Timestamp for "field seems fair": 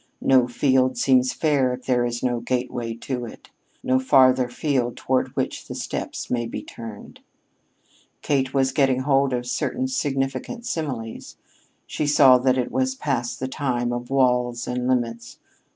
0.47-1.71